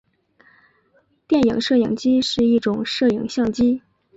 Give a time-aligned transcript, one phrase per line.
[1.27, 3.83] 电影摄影机是一种摄影相机。